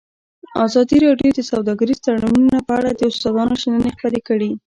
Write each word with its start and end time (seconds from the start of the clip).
ازادي 0.65 0.97
راډیو 1.05 1.29
د 1.35 1.39
سوداګریز 1.51 1.99
تړونونه 2.05 2.57
په 2.67 2.73
اړه 2.79 2.91
د 2.93 3.01
استادانو 3.09 3.55
شننې 3.61 3.89
خپرې 3.95 4.21
کړي. 4.27 4.51